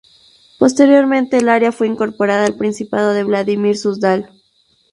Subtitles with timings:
[0.57, 4.31] Posteriormente, el área fue incorporada al Principado de Vladímir-Súzdal.